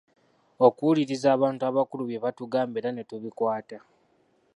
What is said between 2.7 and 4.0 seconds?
era ne tubikwata.